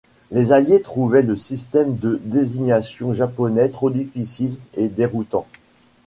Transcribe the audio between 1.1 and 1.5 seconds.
le